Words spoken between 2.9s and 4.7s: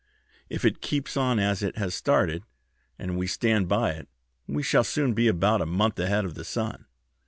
and we stand by it, we